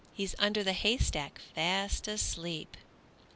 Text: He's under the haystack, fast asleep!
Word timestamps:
He's 0.15 0.33
under 0.39 0.63
the 0.63 0.73
haystack, 0.73 1.39
fast 1.53 2.07
asleep! 2.07 2.75